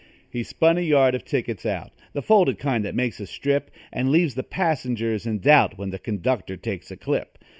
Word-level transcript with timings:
He 0.31 0.41
spun 0.41 0.79
a 0.79 0.81
yard 0.81 1.13
of 1.13 1.23
tickets 1.25 1.63
out 1.63 1.91
The 2.13 2.23
folded 2.23 2.57
kind 2.57 2.83
that 2.85 2.95
makes 2.95 3.19
a 3.19 3.27
strip 3.27 3.69
And 3.93 4.09
leaves 4.09 4.33
the 4.33 4.41
passenger 4.41 5.13
in 5.13 5.37
doubt 5.37 5.77
When 5.77 5.91
the 5.91 5.99
conductor 5.99 6.57
takes 6.57 6.89
a 6.89 6.97
clip. 6.97 7.37